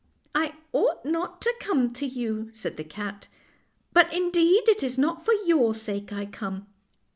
"I 0.33 0.55
ought 0.73 1.05
not 1.05 1.41
to 1.43 1.53
come 1.59 1.93
to 1.93 2.07
you," 2.07 2.49
said 2.53 2.75
the 2.75 2.83
cat;" 2.83 3.27
but, 3.93 4.11
indeed, 4.11 4.67
it 4.67 4.81
is 4.81 4.97
not 4.97 5.23
for 5.25 5.33
your 5.45 5.75
sake 5.75 6.11
I 6.11 6.25
come. 6.25 6.65